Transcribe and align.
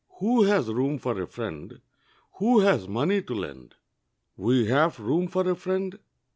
Who 0.17 0.45
has 0.45 0.67
room 0.67 0.97
for 0.97 1.21
a 1.21 1.27
friend 1.27 1.79
Who 2.39 2.61
has 2.61 2.87
money 2.87 3.21
to 3.21 3.35
lend? 3.35 3.75
We 4.35 4.65
have 4.65 4.99
room 4.99 5.27
for 5.27 5.47
a 5.47 5.53
friend! 5.53 5.99